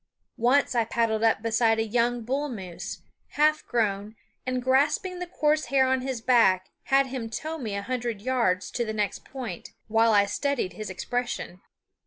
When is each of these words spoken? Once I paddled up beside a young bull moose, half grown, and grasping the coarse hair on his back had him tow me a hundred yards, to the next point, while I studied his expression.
Once 0.39 0.73
I 0.73 0.83
paddled 0.83 1.23
up 1.23 1.43
beside 1.43 1.77
a 1.77 1.83
young 1.83 2.23
bull 2.23 2.49
moose, 2.49 3.03
half 3.33 3.63
grown, 3.67 4.15
and 4.47 4.59
grasping 4.59 5.19
the 5.19 5.27
coarse 5.27 5.65
hair 5.65 5.85
on 5.85 6.01
his 6.01 6.21
back 6.21 6.69
had 6.85 7.05
him 7.05 7.29
tow 7.29 7.59
me 7.59 7.75
a 7.75 7.83
hundred 7.83 8.19
yards, 8.19 8.71
to 8.71 8.83
the 8.83 8.93
next 8.93 9.23
point, 9.23 9.73
while 9.89 10.11
I 10.13 10.25
studied 10.25 10.73
his 10.73 10.89
expression. 10.89 11.61